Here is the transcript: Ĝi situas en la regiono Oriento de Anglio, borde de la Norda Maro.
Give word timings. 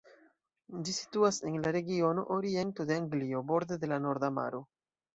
Ĝi 0.87 0.95
situas 0.99 1.37
en 1.51 1.59
la 1.67 1.75
regiono 1.77 2.25
Oriento 2.39 2.89
de 2.95 3.01
Anglio, 3.05 3.45
borde 3.55 3.83
de 3.85 3.95
la 3.97 4.05
Norda 4.11 4.37
Maro. 4.43 4.69